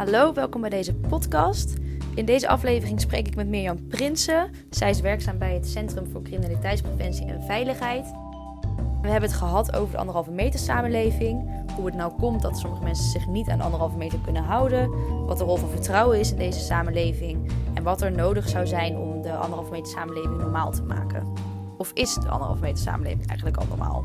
[0.00, 1.74] Hallo, welkom bij deze podcast.
[2.14, 4.50] In deze aflevering spreek ik met Mirjam Prinsen.
[4.70, 8.04] Zij is werkzaam bij het Centrum voor Criminaliteitspreventie en Veiligheid.
[9.02, 11.64] We hebben het gehad over de anderhalve meter samenleving.
[11.76, 14.90] Hoe het nou komt dat sommige mensen zich niet aan de anderhalve meter kunnen houden.
[15.26, 17.52] Wat de rol van vertrouwen is in deze samenleving.
[17.74, 21.32] En wat er nodig zou zijn om de anderhalve meter samenleving normaal te maken.
[21.76, 24.04] Of is de anderhalve meter samenleving eigenlijk al normaal?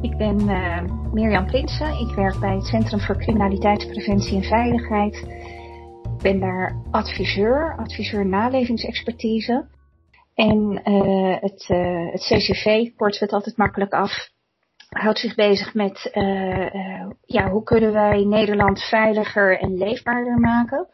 [0.00, 1.98] Ik ben uh, Mirjam Prinsen.
[1.98, 5.14] Ik werk bij het Centrum voor Criminaliteitspreventie en Veiligheid.
[6.02, 9.66] Ik ben daar adviseur, adviseur nalevingsexpertise.
[10.34, 14.30] En uh, het, uh, het CCV, kort we het altijd makkelijk af,
[14.88, 16.10] houdt zich bezig met
[17.24, 20.88] ja, hoe kunnen wij Nederland veiliger en leefbaarder maken.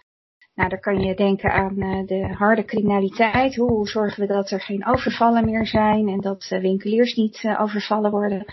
[0.54, 1.74] Nou, daar kan je denken aan
[2.06, 3.56] de harde criminaliteit.
[3.56, 8.44] Hoe zorgen we dat er geen overvallen meer zijn en dat winkeliers niet overvallen worden.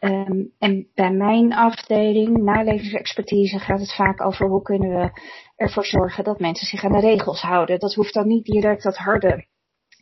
[0.00, 5.10] Um, en bij mijn afdeling, nalevingsexpertise, gaat het vaak over hoe kunnen we
[5.56, 7.78] ervoor zorgen dat mensen zich aan de regels houden.
[7.78, 9.46] Dat hoeft dan niet direct dat harde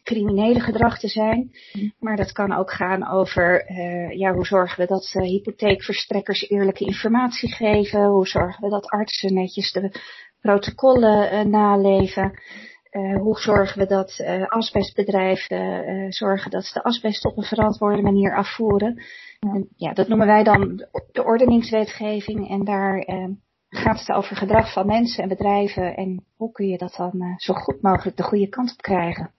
[0.02, 1.50] criminele gedrag te zijn,
[1.98, 6.84] maar dat kan ook gaan over uh, ja, hoe zorgen we dat uh, hypotheekverstrekkers eerlijke
[6.84, 10.00] informatie geven, hoe zorgen we dat artsen netjes de
[10.40, 12.40] protocollen uh, naleven.
[12.90, 19.02] Hoe zorgen we dat asbestbedrijven zorgen dat ze de asbest op een verantwoorde manier afvoeren.
[19.38, 23.28] En ja, dat noemen wij dan de ordeningswetgeving en daar eh,
[23.68, 27.36] gaat het over gedrag van mensen en bedrijven en hoe kun je dat dan eh,
[27.36, 29.32] zo goed mogelijk de goede kant op krijgen.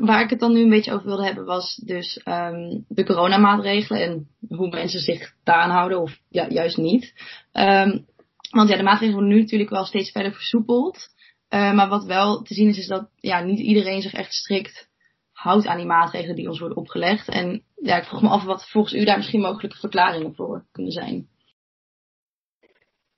[0.00, 4.02] Waar ik het dan nu een beetje over wilde hebben was dus um, de coronamaatregelen
[4.02, 7.12] en hoe mensen zich daaraan houden of ja, juist niet.
[7.52, 8.06] Um,
[8.50, 11.08] want ja, de maatregelen worden nu natuurlijk wel steeds verder versoepeld.
[11.54, 14.88] Uh, maar wat wel te zien is, is dat ja, niet iedereen zich echt strikt
[15.32, 17.28] houdt aan die maatregelen die ons worden opgelegd.
[17.28, 20.92] En ja, ik vroeg me af wat volgens u daar misschien mogelijke verklaringen voor kunnen
[20.92, 21.28] zijn.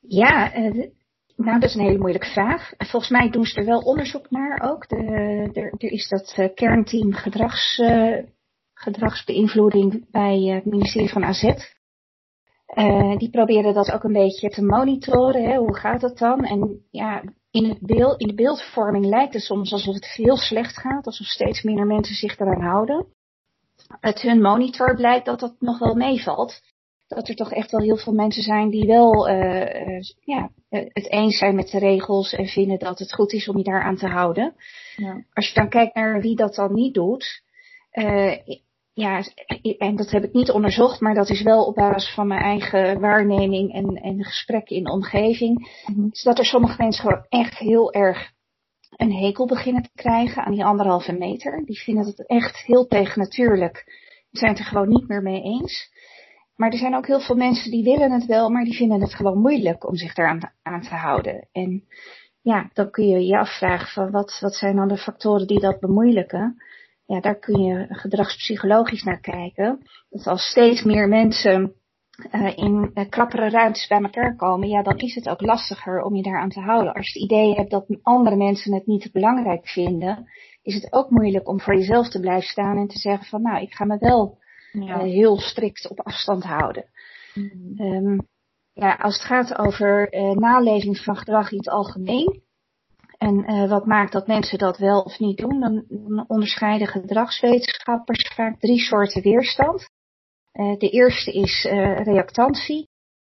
[0.01, 0.91] Ja, uh,
[1.37, 2.73] nou dat is een hele moeilijke vraag.
[2.77, 4.89] Volgens mij doen ze er wel onderzoek naar ook.
[4.89, 4.97] De,
[5.53, 7.83] er, is dat uh, kernteam gedrags,
[8.75, 11.43] gedragsbeïnvloeding bij het ministerie van AZ.
[13.19, 15.45] Die proberen dat ook een beetje te monitoren.
[15.45, 15.57] Hè.
[15.57, 16.45] Hoe gaat dat dan?
[16.45, 20.79] En ja, in, het beeld, in de beeldvorming lijkt het soms alsof het heel slecht
[20.79, 23.07] gaat, alsof steeds minder mensen zich eraan houden.
[24.01, 26.61] Uit hun monitor blijkt dat dat nog wel meevalt.
[27.07, 31.39] Dat er toch echt wel heel veel mensen zijn die wel uh, ja, het eens
[31.39, 34.55] zijn met de regels en vinden dat het goed is om je daaraan te houden.
[34.97, 35.25] Ja.
[35.33, 37.43] Als je dan kijkt naar wie dat dan niet doet,
[37.93, 38.33] uh,
[38.97, 39.23] ja,
[39.79, 43.01] en dat heb ik niet onderzocht, maar dat is wel op basis van mijn eigen
[43.01, 45.69] waarneming en, en gesprekken in de omgeving.
[46.11, 48.31] Is dat er sommige mensen gewoon echt heel erg
[48.97, 51.65] een hekel beginnen te krijgen aan die anderhalve meter.
[51.65, 53.85] Die vinden het echt heel tegennatuurlijk.
[54.31, 55.91] Die zijn het er gewoon niet meer mee eens.
[56.55, 59.15] Maar er zijn ook heel veel mensen die willen het wel, maar die vinden het
[59.15, 61.49] gewoon moeilijk om zich daaraan aan te houden.
[61.53, 61.85] En
[62.41, 65.81] ja, dan kun je je afvragen van wat, wat zijn dan de factoren die dat
[65.81, 66.57] bemoeilijken
[67.07, 69.81] ja, daar kun je gedragspsychologisch naar kijken.
[70.09, 71.75] Dat als steeds meer mensen
[72.33, 76.17] uh, in uh, klappere ruimtes bij elkaar komen, ja, dan is het ook lastiger om
[76.17, 76.93] je daaraan te houden.
[76.93, 80.31] Als je het idee hebt dat andere mensen het niet belangrijk vinden,
[80.63, 83.63] is het ook moeilijk om voor jezelf te blijven staan en te zeggen van, nou,
[83.63, 84.39] ik ga me wel
[84.73, 84.97] ja.
[84.97, 86.85] uh, heel strikt op afstand houden.
[87.35, 87.75] Mm.
[87.79, 88.29] Um,
[88.73, 92.43] ja, als het gaat over naleving van gedrag in het algemeen,
[93.19, 95.61] en uh, wat maakt dat mensen dat wel of niet doen?
[95.61, 95.85] Dan,
[96.27, 99.91] onderscheiden gedragswetenschappers vaak drie soorten weerstand.
[100.53, 102.89] Uh, de eerste is uh, reactantie.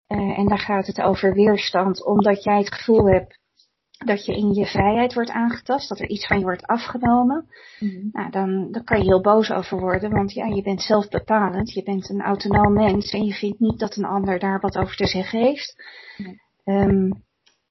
[0.07, 3.39] en daar gaat het over weerstand omdat jij het gevoel hebt
[4.07, 7.47] dat je in je vrijheid wordt aangetast, dat er iets van je wordt afgenomen.
[7.79, 8.09] Mm-hmm.
[8.13, 11.73] Nou, dan, dan kan je heel boos over worden, want ja, je bent zelf bepalend,
[11.73, 14.97] je bent een autonoom mens en je vindt niet dat een ander daar wat over
[14.97, 15.75] te zeggen heeft.
[16.65, 17.27] Um,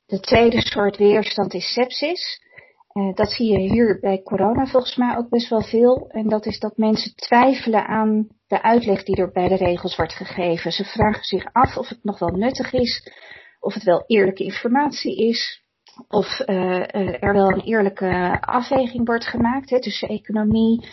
[0.08, 2.46] de tweede soort weerstand is sepsis.
[2.94, 6.10] Uh, dat zie je hier bij corona volgens mij ook best wel veel.
[6.10, 10.14] En dat is dat mensen twijfelen aan de uitleg die er bij de regels wordt
[10.14, 10.72] gegeven.
[10.72, 13.12] Ze vragen zich af of het nog wel nuttig is,
[13.60, 15.64] of het wel eerlijke informatie is,
[16.08, 20.88] of uh, er wel een eerlijke afweging wordt gemaakt hè, tussen economie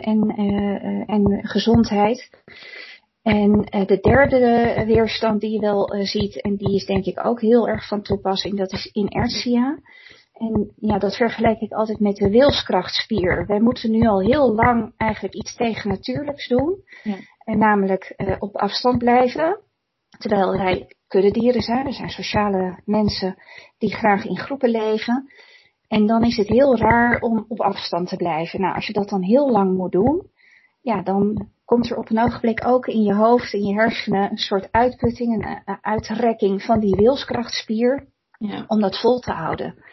[0.00, 0.34] en,
[1.06, 2.30] en gezondheid.
[3.24, 7.04] En uh, de derde uh, weerstand die je wel uh, ziet, en die is denk
[7.04, 9.78] ik ook heel erg van toepassing, dat is inertia.
[10.32, 13.46] En ja, dat vergelijk ik altijd met de wilskrachtspier.
[13.46, 16.82] Wij moeten nu al heel lang eigenlijk iets tegennatuurlijks doen.
[17.02, 17.16] Ja.
[17.44, 19.60] En namelijk op afstand blijven.
[20.18, 21.86] Terwijl wij kuddedieren zijn.
[21.86, 23.36] Er zijn sociale mensen
[23.78, 25.32] die graag in groepen leven.
[25.88, 28.60] En dan is het heel raar om op afstand te blijven.
[28.60, 30.26] Nou, als je dat dan heel lang moet doen,
[30.80, 34.36] ja, dan komt er op een ogenblik ook in je hoofd, in je hersenen, een
[34.36, 38.08] soort uitputting, een, uitrekking van die wilskrachtspier,
[38.38, 38.64] ja.
[38.66, 39.84] om dat vol te houden.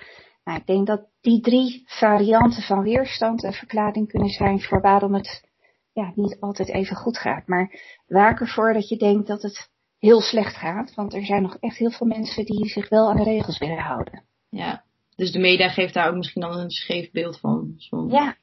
[0.44, 5.14] Nou, ik denk dat die drie varianten van weerstand een verklaring kunnen zijn voor waarom
[5.14, 5.50] het
[5.94, 7.48] ja, niet altijd even goed gaat.
[7.48, 9.70] Maar waak ervoor dat je denkt dat het
[10.00, 13.18] heel slecht gaat, want er zijn nog echt heel veel mensen die zich wel aan
[13.18, 14.24] de regels willen houden.
[14.50, 14.84] Ja,
[15.16, 17.76] dus de media geeft daar ook misschien dan een scheef beeld van.
[18.10, 18.36] Ja,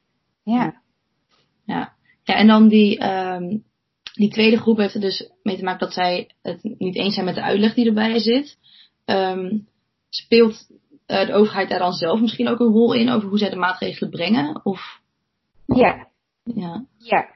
[0.42, 0.82] ja.
[1.64, 1.96] Ja,
[2.28, 3.64] ja en dan die, um,
[4.14, 7.26] die tweede groep heeft er dus mee te maken dat zij het niet eens zijn
[7.26, 8.58] met de uitleg die erbij zit.
[9.04, 9.68] Um,
[10.08, 10.66] speelt
[11.06, 13.56] uh, de overheid daar dan zelf misschien ook een rol in over hoe zij de
[13.56, 14.64] maatregelen brengen?
[14.64, 15.00] Of...
[15.66, 16.08] Ja.
[16.42, 16.84] Ja.
[16.98, 17.28] ja.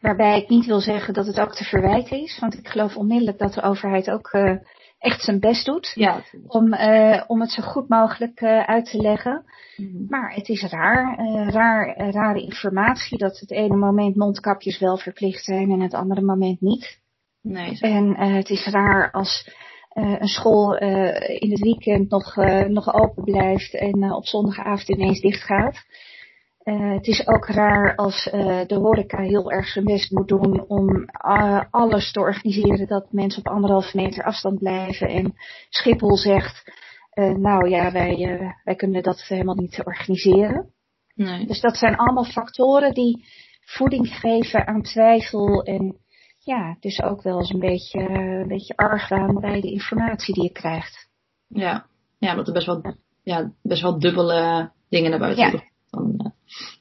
[0.00, 3.38] Waarbij ik niet wil zeggen dat het ook te verwijten is, want ik geloof onmiddellijk
[3.38, 4.56] dat de overheid ook uh,
[5.02, 8.96] echt zijn best doet ja, om, uh, om het zo goed mogelijk uh, uit te
[8.96, 9.44] leggen.
[9.76, 11.18] Mm Maar het is raar,
[11.50, 16.60] raar, rare informatie dat het ene moment mondkapjes wel verplicht zijn en het andere moment
[16.60, 17.00] niet.
[17.40, 19.50] Nee, en het is raar als
[19.94, 22.36] een school in het weekend nog,
[22.68, 25.84] nog open blijft en op zondagavond ineens dicht gaat.
[26.64, 30.64] Uh, het is ook raar als uh, de horeca heel erg zijn best moet doen
[30.68, 30.88] om
[31.26, 35.08] uh, alles te organiseren dat mensen op anderhalve meter afstand blijven.
[35.08, 35.34] En
[35.68, 36.72] Schiphol zegt,
[37.14, 40.70] nou ja, wij, wij kunnen dat helemaal niet organiseren.
[41.14, 41.46] Nee.
[41.46, 43.24] Dus dat zijn allemaal factoren die
[43.64, 45.96] voeding geven aan twijfel en
[46.38, 50.52] ja, dus ook wel eens een beetje, een beetje argwaan bij de informatie die je
[50.52, 51.08] krijgt.
[51.48, 51.86] Ja,
[52.18, 55.70] ja dat er best wel, ja, best wel dubbele dingen naar buiten ja.
[55.92, 56.32] Van,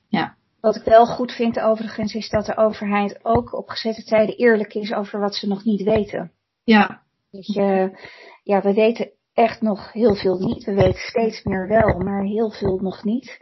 [0.08, 0.36] ja.
[0.62, 4.74] Wat ik wel goed vind overigens is dat de overheid ook op gezette tijden eerlijk
[4.74, 6.32] is over wat ze nog niet weten.
[6.64, 7.02] Ja.
[7.32, 8.00] Dus je,
[8.44, 10.64] ja, we weten echt nog heel veel niet.
[10.64, 13.40] We weten steeds meer wel, maar heel veel nog niet.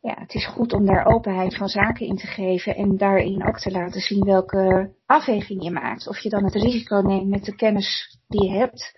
[0.00, 3.58] Ja, het is goed om daar openheid van zaken in te geven en daarin ook
[3.58, 6.08] te laten zien welke afweging je maakt.
[6.08, 8.92] Of je dan het risico neemt met de kennis die je hebt,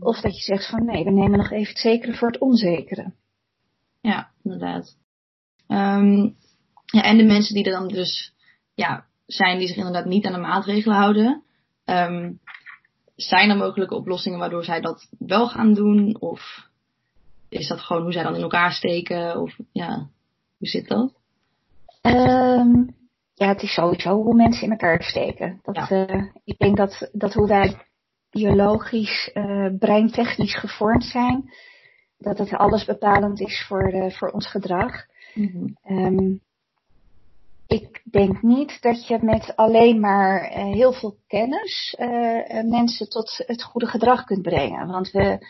[0.00, 3.12] of dat je zegt van nee, we nemen nog even het zekere voor het onzekere.
[4.00, 4.96] Ja, inderdaad.
[5.70, 6.36] Um,
[6.84, 8.34] ja, en de mensen die er dan dus
[8.74, 11.42] ja, zijn die zich inderdaad niet aan de maatregelen houden.
[11.84, 12.40] Um,
[13.16, 16.20] zijn er mogelijke oplossingen waardoor zij dat wel gaan doen?
[16.20, 16.68] Of
[17.48, 19.40] is dat gewoon hoe zij dan in elkaar steken?
[19.40, 20.08] Of ja,
[20.58, 21.12] hoe zit dat?
[22.02, 22.94] Um,
[23.34, 25.60] ja, het is sowieso hoe mensen in elkaar steken.
[25.62, 26.08] Dat, ja.
[26.08, 27.86] uh, ik denk dat, dat hoe wij
[28.30, 31.52] biologisch, uh, breintechnisch gevormd zijn,
[32.18, 35.08] dat het alles bepalend is voor, uh, voor ons gedrag.
[35.34, 36.40] Mm -hmm.
[37.66, 43.42] ik denk niet dat je met alleen maar uh, heel veel kennis uh, mensen tot
[43.46, 44.86] het goede gedrag kunt brengen.
[44.86, 45.46] Want we,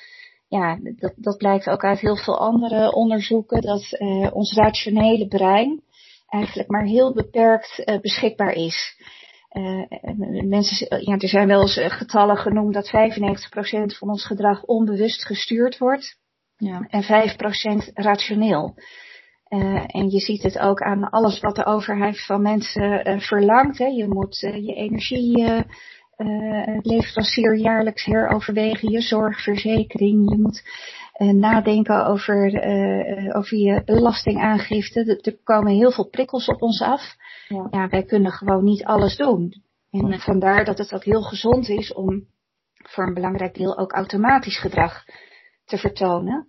[0.48, 3.98] ja, dat, dat blijkt ook uit heel veel andere onderzoeken, dat
[4.32, 5.82] ons rationele brein
[6.28, 8.96] eigenlijk maar heel beperkt beschikbaar is.
[10.44, 12.90] mensen, ja, er zijn wel eens getallen genoemd dat 95%
[13.98, 16.18] van ons gedrag onbewust gestuurd wordt.
[16.60, 16.86] Ja.
[16.88, 18.74] En 5% rationeel.
[19.50, 23.78] Uh, en je ziet het ook aan alles wat de overheid van mensen uh, verlangt.
[23.78, 23.84] Hè.
[23.84, 25.64] Je moet uh, je energie
[26.82, 30.30] leverancier jaarlijks heroverwegen, je zorgverzekering.
[30.30, 30.62] Je moet
[31.34, 32.46] nadenken over,
[33.34, 35.18] over je belastingaangifte.
[35.22, 37.02] Er komen heel veel prikkels op ons af.
[37.48, 37.66] Ja.
[37.70, 39.62] ja, wij kunnen gewoon niet alles doen.
[39.90, 42.26] En vandaar dat het ook heel gezond is om
[42.74, 45.04] voor een belangrijk deel ook automatisch gedrag
[45.64, 46.46] te vertonen.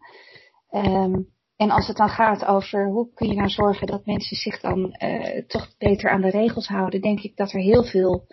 [0.72, 1.28] Um,
[1.62, 4.96] en als het dan gaat over hoe kun je nou zorgen dat mensen zich dan
[5.04, 8.26] uh, toch beter aan de regels houden, denk ik dat er heel veel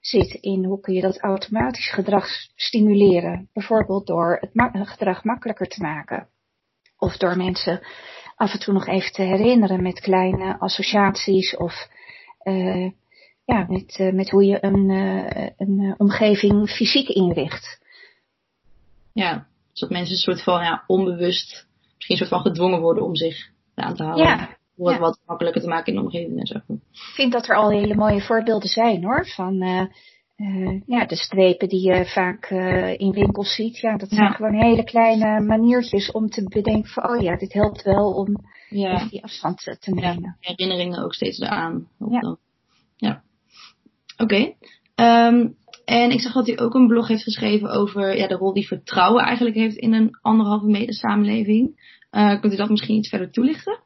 [0.00, 3.48] zit in hoe kun je dat automatisch gedrag stimuleren.
[3.52, 6.28] Bijvoorbeeld door het gedrag makkelijker te maken.
[6.98, 7.80] Of door mensen
[8.36, 11.88] af en toe nog even te herinneren met kleine associaties of
[12.44, 12.90] uh,
[13.44, 14.88] ja, met, uh, met hoe je een,
[15.56, 17.80] een omgeving fysiek inricht.
[19.12, 21.66] Ja, zodat mensen een soort van ja, onbewust
[21.96, 24.26] misschien een soort van gedwongen worden om zich aan te houden.
[24.26, 24.56] Ja.
[24.76, 26.54] Om het wat makkelijker te maken in de omgeving en zo.
[26.92, 29.26] Ik vind dat er al hele mooie voorbeelden zijn hoor.
[29.26, 29.82] Van uh,
[30.36, 33.78] uh, ja, de strepen die je vaak uh, in winkels ziet.
[33.78, 37.82] Ja, dat zijn gewoon hele kleine maniertjes om te bedenken van oh ja, dit helpt
[37.82, 38.36] wel om
[38.68, 39.06] ja.
[39.08, 40.22] die afstand te nemen.
[40.22, 41.88] Ja, herinneringen ook steeds eraan.
[41.98, 42.36] Ja.
[42.96, 43.22] ja.
[44.18, 44.34] Oké.
[44.34, 44.56] Okay.
[45.28, 48.52] Um, en ik zag dat u ook een blog heeft geschreven over ja, de rol
[48.52, 51.94] die vertrouwen eigenlijk heeft in een anderhalve meter samenleving.
[52.10, 53.78] Uh, kunt u dat misschien iets verder toelichten?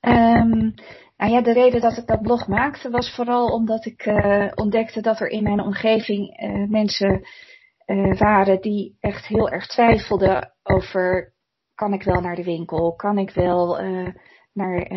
[0.00, 0.74] Um,
[1.16, 5.00] nou ja, de reden dat ik dat blog maakte was vooral omdat ik uh, ontdekte
[5.00, 7.26] dat er in mijn omgeving uh, mensen
[8.18, 11.32] waren die echt heel erg twijfelden over
[11.74, 13.78] kan ik wel naar de winkel, kan ik wel
[14.52, 14.92] naar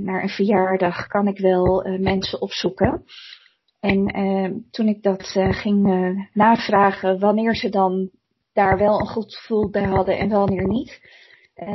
[0.00, 3.04] naar een verjaardag kan ik wel mensen opzoeken.
[3.82, 5.82] En toen ik dat ging
[6.32, 8.10] navragen wanneer ze dan
[8.52, 11.00] daar wel een goed gevoel bij hadden en wanneer niet,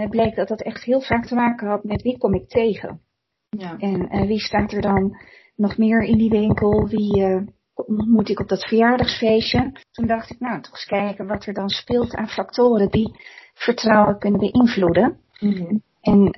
[0.10, 3.02] bleek dat dat echt heel vaak te maken had met wie kom ik tegen.
[3.50, 3.78] Ja.
[3.78, 5.18] En wie staat er dan
[5.56, 6.88] nog meer in die winkel?
[6.88, 7.46] Wie
[7.86, 9.72] moet ik op dat verjaardagsfeestje?
[9.92, 13.20] Toen dacht ik, nou, toch eens kijken wat er dan speelt aan factoren die
[13.54, 15.20] vertrouwen kunnen beïnvloeden.
[15.40, 16.36] Mm En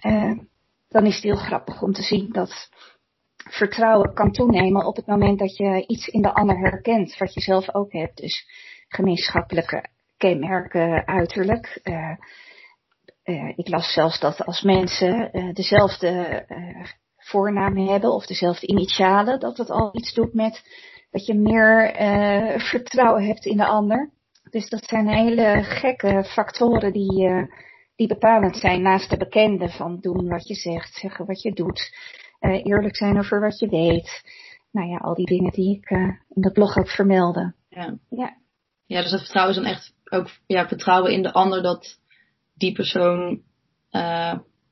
[0.87, 2.69] dan is het heel grappig om te zien dat
[3.49, 7.41] vertrouwen kan toenemen op het moment dat je iets in de ander herkent, wat je
[7.41, 8.17] zelf ook hebt.
[8.17, 8.45] Dus
[8.87, 9.85] gemeenschappelijke
[10.17, 11.79] kenmerken uiterlijk.
[11.83, 12.11] Uh,
[13.23, 16.45] uh, ik las zelfs dat als mensen dezelfde
[17.17, 20.61] voornaam hebben of dezelfde initialen, dat het al iets doet met
[21.11, 21.93] dat je meer
[22.59, 24.11] vertrouwen hebt in de ander.
[24.49, 27.29] Dus dat zijn hele gekke factoren die,
[27.95, 31.91] die bepalend zijn naast de bekende van doen wat je zegt, zeggen wat je doet,
[32.39, 34.23] uh, eerlijk zijn over wat je weet.
[34.71, 37.53] Nou ja, al die dingen die ik uh, in de blog ook vermelde.
[37.69, 37.97] Ja.
[38.09, 38.37] ja.
[38.85, 41.99] Ja, dus dat vertrouwen is dan echt ook ja, vertrouwen in de ander dat
[42.53, 43.41] die persoon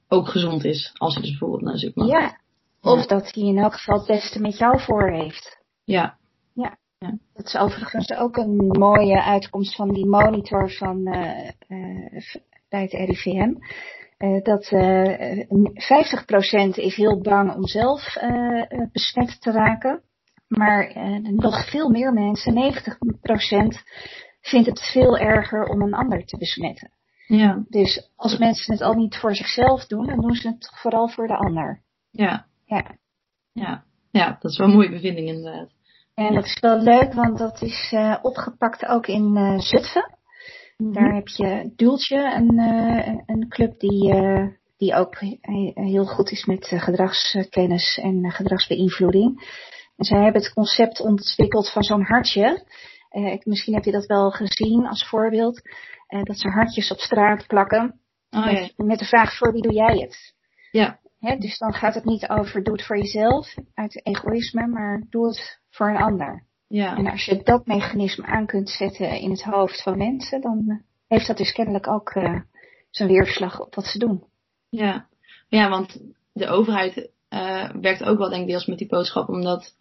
[0.07, 0.91] ook gezond is.
[0.97, 2.07] Als hij dus bijvoorbeeld naar zoek mag.
[2.07, 2.39] Ja.
[2.81, 5.63] Of dat hij in elk geval het beste met jou voor heeft.
[5.83, 6.17] Ja.
[6.53, 6.77] Ja.
[6.97, 7.17] Ja.
[7.33, 11.03] Dat is overigens ook een mooie uitkomst van die monitor van,
[12.69, 13.53] bij het RIVM.
[14.17, 14.69] Uh, dat 50%
[16.75, 18.17] is heel bang om zelf
[18.91, 20.01] besmet te raken.
[20.47, 22.57] Maar nog veel meer mensen, 90%,
[24.41, 26.91] vindt het veel erger om een ander te besmetten.
[27.27, 27.63] Ja.
[27.69, 31.27] Dus als mensen het al niet voor zichzelf doen, dan doen ze het vooral voor
[31.27, 31.81] de ander.
[32.11, 32.45] Ja.
[32.65, 32.95] Ja.
[33.51, 35.69] Ja, ja dat is wel een mooie bevinding inderdaad.
[36.13, 40.15] En dat is wel leuk, want dat is opgepakt ook in Zutphen.
[40.77, 42.59] Daar heb je Dueltje, een,
[43.47, 44.13] een club die,
[44.77, 45.17] die ook
[45.73, 49.39] heel goed is met gedragskennis en gedragsbeïnvloeding.
[49.97, 52.63] En zij hebben het concept ontwikkeld van zo'n hartje.
[53.43, 55.61] misschien heb je dat wel gezien als voorbeeld.
[56.23, 57.99] dat ze hartjes op straat plakken.
[58.29, 58.85] Oh, met, ja.
[58.85, 60.33] met de vraag voor wie doe jij het?
[60.71, 60.99] Ja.
[61.39, 65.59] dus dan gaat het niet over doe het voor jezelf uit egoïsme, maar doe het
[65.69, 66.45] voor een ander.
[66.67, 66.97] Ja.
[66.97, 70.77] En als je dat mechanisme aan kunt zetten in het hoofd van mensen, dan eh,
[71.07, 72.39] heeft dat dus kennelijk ook uh,
[72.97, 74.23] zijn weerslag op wat ze doen.
[74.69, 75.07] Ja,
[75.47, 76.01] ja want
[76.33, 79.75] de overheid uh, werkt ook wel denk ik deels met die boodschap, omdat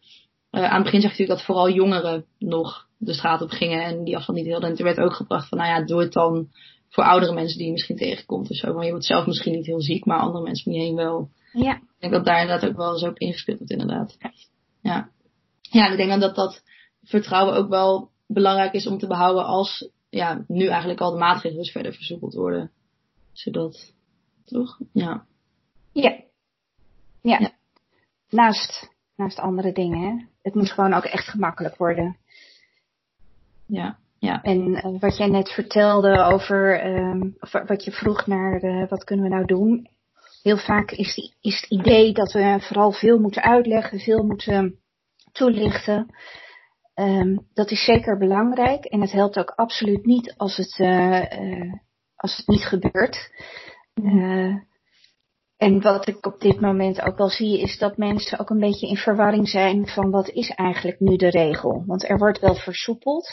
[0.51, 4.05] uh, aan het begin zegt natuurlijk dat vooral jongeren nog de straat op gingen en
[4.05, 4.69] die afstand niet hielden.
[4.69, 6.49] En toen werd ook gebracht van, nou ja, doe het dan
[6.89, 8.73] voor oudere mensen die je misschien tegenkomt of zo.
[8.73, 11.31] Want je wordt zelf misschien niet heel ziek, maar andere mensen om je heen wel.
[11.53, 11.75] Ja.
[11.75, 14.17] Ik denk dat daar inderdaad ook wel eens op ingespeeld wordt inderdaad.
[14.19, 14.33] Ja.
[14.81, 15.11] ja
[15.71, 16.63] ja, ik denk dan dat dat
[17.03, 21.63] vertrouwen ook wel belangrijk is om te behouden als ja, nu eigenlijk al de maatregelen
[21.63, 22.71] dus verder versoepeld worden.
[23.37, 23.93] Zodat,
[24.45, 24.79] toch?
[24.93, 25.27] Ja.
[25.93, 26.21] Ja.
[27.23, 27.39] Ja.
[27.39, 27.51] ja.
[28.31, 30.25] Naast, naast andere dingen, hè.
[30.43, 32.17] Het moet gewoon ook echt gemakkelijk worden.
[33.67, 33.99] Ja.
[34.19, 34.43] Ja.
[34.43, 39.05] En uh, wat jij net vertelde over, um, of wat je vroeg naar uh, wat
[39.05, 39.89] kunnen we nou doen.
[40.43, 44.79] Heel vaak is, die, is het idee dat we vooral veel moeten uitleggen, veel moeten
[45.33, 46.15] toelichten.
[46.95, 51.73] Um, dat is zeker belangrijk en het helpt ook absoluut niet als het, uh, uh,
[52.17, 53.31] als het niet gebeurt.
[53.95, 54.55] Uh,
[55.57, 58.89] en wat ik op dit moment ook wel zie, is dat mensen ook een beetje
[58.89, 61.85] in verwarring zijn van wat is eigenlijk nu de regel.
[61.87, 63.29] Want er wordt wel versoepeld,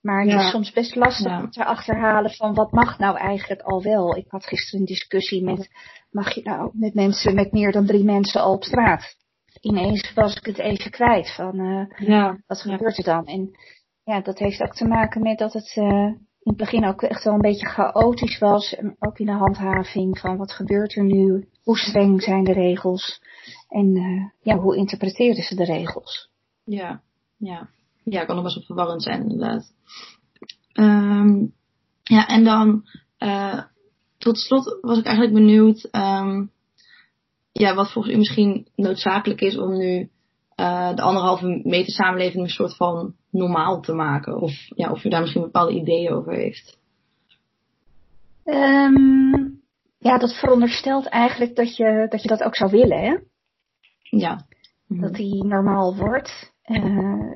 [0.00, 1.40] maar het is soms best lastig ja.
[1.40, 4.16] om te achterhalen van wat mag nou eigenlijk al wel.
[4.16, 5.68] Ik had gisteren een discussie met,
[6.10, 9.16] mag je nou met mensen, met meer dan drie mensen al op straat?
[9.60, 13.26] ineens was ik het even kwijt van uh, ja, wat gebeurt er dan?
[13.26, 13.50] En
[14.04, 16.12] ja, dat heeft ook te maken met dat het uh,
[16.46, 18.76] in het begin ook echt wel een beetje chaotisch was.
[18.98, 21.48] Ook in de handhaving van wat gebeurt er nu?
[21.62, 23.20] Hoe streng zijn de regels?
[23.68, 26.30] En uh, ja, hoe interpreteren ze de regels?
[26.64, 27.02] Ja,
[27.36, 27.68] ja.
[28.04, 29.72] Ja, kan nog best wel verwarrend zijn inderdaad.
[30.74, 31.52] Um,
[32.02, 32.84] ja, en dan
[34.18, 35.88] tot slot was ik eigenlijk benieuwd.
[35.92, 36.50] Um,
[37.52, 40.10] ja, wat volgens u misschien noodzakelijk is om nu
[40.56, 44.40] uh, de anderhalve meter samenleving een soort van normaal te maken?
[44.40, 46.78] Of ja, of u daar misschien bepaalde ideeën over heeft?
[48.44, 49.60] Um,
[49.98, 53.16] ja, dat veronderstelt eigenlijk dat je, dat je dat ook zou willen, hè?
[54.00, 54.46] Ja.
[54.86, 55.00] Mhm.
[55.00, 56.52] Dat die normaal wordt.
[56.66, 57.34] Uh,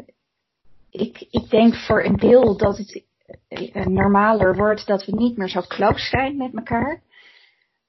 [0.90, 3.04] ik, ik denk voor een deel dat het
[3.48, 7.02] uh, normaler wordt dat we niet meer zo close zijn met elkaar.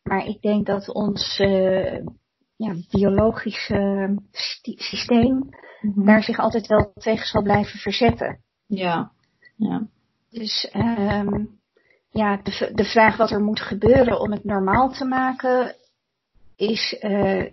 [0.04, 1.98] Maar ik denk dat ons uh,
[2.56, 4.16] ja, biologische
[4.76, 5.50] systeem
[5.82, 6.06] mm-hmm.
[6.06, 8.40] daar zich altijd wel tegen zal blijven verzetten.
[8.68, 9.12] Ja,
[9.56, 9.88] ja.
[10.30, 11.60] Dus um,
[12.10, 15.76] ja, de, de vraag wat er moet gebeuren om het normaal te maken,
[16.56, 16.98] is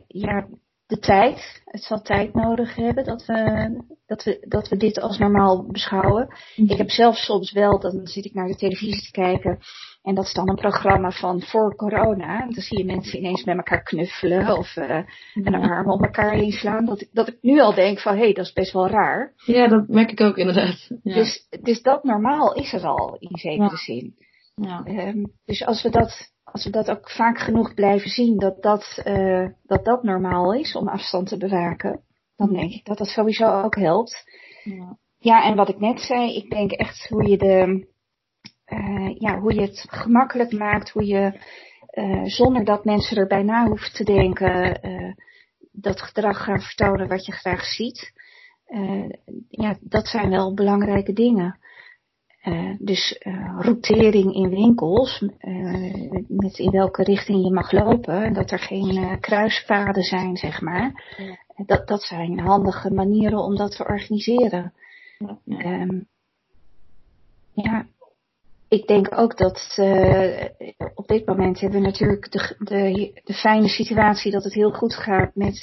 [0.07, 0.47] ja,
[0.89, 1.63] de tijd.
[1.65, 3.71] Het zal tijd nodig hebben dat we,
[4.07, 6.29] dat we, dat we dit als normaal beschouwen.
[6.55, 9.59] Ik heb zelf soms wel, dan zit ik naar de televisie te kijken.
[10.09, 12.41] En dat is dan een programma van voor corona.
[12.41, 16.03] En dan zie je mensen ineens met elkaar knuffelen of uh, en een arm op
[16.03, 16.85] elkaar heen slaan.
[16.85, 19.33] Dat, ik, dat ik nu al denk van hé, hey, dat is best wel raar.
[19.45, 20.91] Ja, dat merk ik ook inderdaad.
[21.03, 21.15] Ja.
[21.15, 24.15] Dus, dus dat normaal is er al in zekere zin.
[24.55, 24.83] Ja.
[24.87, 29.03] Um, dus als we dat als we dat ook vaak genoeg blijven zien, dat dat,
[29.05, 32.01] uh, dat, dat normaal is om afstand te bewaken,
[32.37, 34.25] dan denk ik dat dat sowieso ook helpt.
[34.65, 37.87] Ja, ja en wat ik net zei, ik denk echt hoe je, de,
[38.69, 41.41] uh, ja, hoe je het gemakkelijk maakt, hoe je
[41.93, 44.81] uh, zonder dat mensen erbij na hoeven te denken,
[45.73, 48.13] dat gedrag gaan vertonen wat je graag ziet.
[49.49, 51.59] ja, dat zijn wel belangrijke dingen.
[52.79, 53.21] Dus
[53.59, 55.25] routering in winkels,
[56.29, 61.15] met in welke richting je mag lopen, dat er geen kruispaden zijn, zeg maar.
[61.17, 61.65] Ja.
[61.67, 64.73] Dat, dat zijn handige manieren om dat te organiseren.
[65.19, 65.81] Ja, ja.
[65.81, 66.07] Um,
[67.53, 67.87] ja
[68.69, 69.79] ik denk ook dat
[70.95, 74.95] op dit moment hebben we natuurlijk de, de, de, fijne situatie dat het heel goed
[74.95, 75.55] gaat met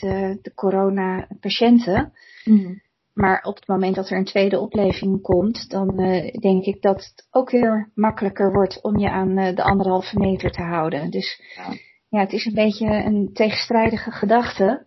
[0.42, 2.14] de corona-patiënten.
[2.44, 2.84] Mm.
[3.14, 6.96] Maar op het moment dat er een tweede opleving komt, dan uh, denk ik dat
[6.96, 11.10] het ook weer makkelijker wordt om je aan de anderhalve meter te houden.
[11.12, 11.74] Dus ja.
[12.10, 12.20] ja.
[12.20, 14.86] het is een beetje een tegenstrijdige gedachte.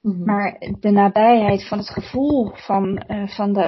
[0.00, 0.24] Mm-hmm.
[0.24, 3.60] Maar de nabijheid van het gevoel van, van de,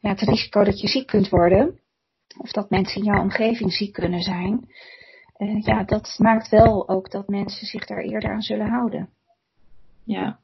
[0.00, 1.80] ja, het risico dat je ziek kunt worden,
[2.36, 4.68] of dat mensen in jouw omgeving ziek kunnen zijn,
[5.60, 9.08] ja, dat maakt wel ook dat mensen zich daar eerder aan zullen houden.
[10.04, 10.38] Ja.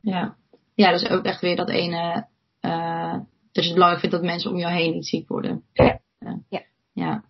[0.00, 0.36] Ja
[0.74, 2.26] ja, dat is ook echt weer dat ene.
[2.60, 3.12] Uh,
[3.52, 5.64] dat je het belangrijk vindt dat mensen om jou heen niet ziek worden.
[5.72, 6.00] Ja.
[6.48, 6.62] ja.
[6.92, 7.24] ja.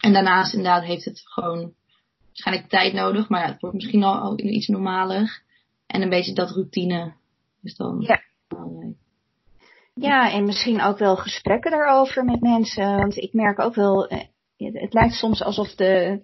[0.00, 1.72] En daarnaast inderdaad heeft het gewoon
[2.26, 5.42] waarschijnlijk tijd nodig, maar het wordt misschien al, al iets normaler.
[5.86, 7.12] En een beetje dat routine
[7.62, 8.22] is dan ja.
[10.00, 12.96] Ja, en misschien ook wel gesprekken daarover met mensen.
[12.96, 14.18] Want ik merk ook wel, eh,
[14.56, 16.22] het lijkt soms alsof de,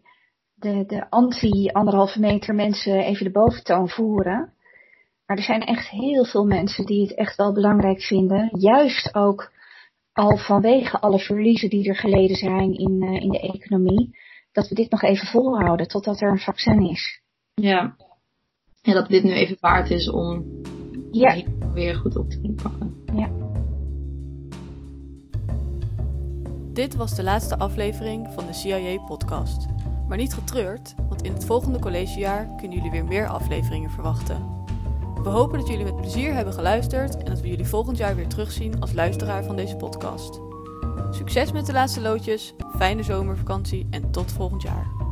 [0.54, 4.52] de, de anti-anderhalve meter mensen even de boventoon voeren.
[5.26, 8.50] Maar er zijn echt heel veel mensen die het echt wel belangrijk vinden.
[8.58, 9.52] Juist ook
[10.12, 14.18] al vanwege alle verliezen die er geleden zijn in, uh, in de economie.
[14.52, 17.20] Dat we dit nog even volhouden totdat er een vaccin is.
[17.54, 17.96] Ja.
[18.82, 20.44] En dat dit nu even waard is om
[21.10, 21.42] ja.
[21.72, 23.04] weer goed op te pakken.
[23.14, 23.33] Ja.
[26.74, 29.66] Dit was de laatste aflevering van de CIA-podcast.
[30.08, 34.64] Maar niet getreurd, want in het volgende collegejaar kunnen jullie weer meer afleveringen verwachten.
[35.22, 38.28] We hopen dat jullie met plezier hebben geluisterd en dat we jullie volgend jaar weer
[38.28, 40.40] terugzien als luisteraar van deze podcast.
[41.10, 45.03] Succes met de laatste loodjes, fijne zomervakantie en tot volgend jaar.